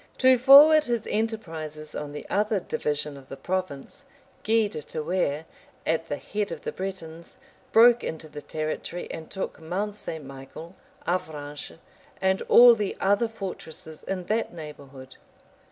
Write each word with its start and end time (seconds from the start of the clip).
To 0.17 0.39
forward 0.39 0.85
his 0.85 1.05
enterprises 1.05 1.93
on 1.93 2.11
the 2.11 2.27
other 2.27 2.59
division 2.59 3.17
of 3.17 3.29
the 3.29 3.37
province, 3.37 4.05
Gui 4.43 4.67
de 4.67 4.81
Thouars, 4.81 5.43
at 5.85 6.09
the 6.09 6.17
head 6.17 6.51
of 6.51 6.61
the 6.61 6.71
Bretons, 6.71 7.37
broke 7.71 8.03
into 8.03 8.27
the 8.27 8.41
territory, 8.41 9.07
and 9.11 9.29
took 9.29 9.59
Mount 9.59 9.93
St. 9.93 10.25
Michael, 10.25 10.73
Avranches, 11.07 11.77
and 12.19 12.41
all 12.49 12.73
the 12.73 12.97
other 12.99 13.27
fortresses 13.27 14.01
in 14.01 14.23
that 14.23 14.51
neighborhood. 14.51 15.17